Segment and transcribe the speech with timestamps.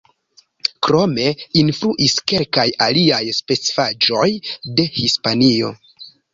[0.87, 1.25] Krome,
[1.61, 4.27] influis kelkaj aliaj specifaĵoj
[4.81, 5.75] de Hispanio.